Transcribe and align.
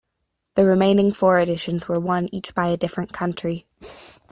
The 0.55 0.65
remaining 0.65 1.11
four 1.11 1.39
editions 1.39 1.87
were 1.87 1.99
won 1.99 2.27
each 2.31 2.55
by 2.55 2.69
a 2.69 2.75
different 2.75 3.13
country. 3.13 3.67